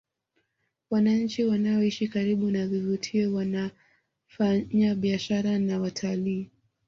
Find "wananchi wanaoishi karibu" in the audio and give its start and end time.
0.89-2.51